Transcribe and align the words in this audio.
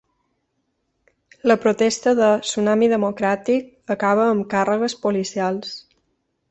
La 1.51 1.57
protesta 1.65 2.13
de 2.21 2.31
Tsunami 2.47 2.91
Democràtic 2.97 3.69
acaba 3.99 4.27
amb 4.31 4.51
càrregues 4.57 4.99
policials. 5.07 5.81